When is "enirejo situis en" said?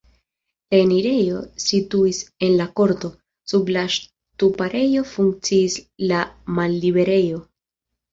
0.83-2.55